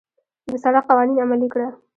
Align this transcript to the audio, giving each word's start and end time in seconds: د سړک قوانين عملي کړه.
د 0.51 0.53
سړک 0.63 0.83
قوانين 0.89 1.17
عملي 1.23 1.47
کړه. 1.53 1.67